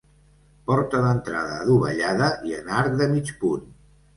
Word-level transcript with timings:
Porta 0.69 1.01
d'entrada 1.03 1.59
adovellada 1.65 2.33
i 2.53 2.59
en 2.63 2.75
arc 2.79 2.99
de 3.03 3.11
mig 3.17 3.31
punt. 3.45 3.71